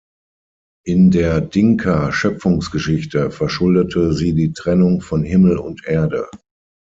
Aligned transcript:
In 0.83 1.11
der 1.11 1.41
Dinka-Schöpfungsgeschichte 1.41 3.29
verschuldete 3.29 4.13
sie 4.13 4.33
die 4.33 4.51
Trennung 4.51 5.01
von 5.01 5.21
Himmel 5.23 5.59
und 5.59 5.85
Erde. 5.85 6.27